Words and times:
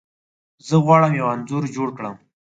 زه 0.67 0.75
غواړم 0.85 1.11
یو 1.19 1.27
انځور 1.35 1.63
جوړ 1.75 1.89
کړم. 1.97 2.15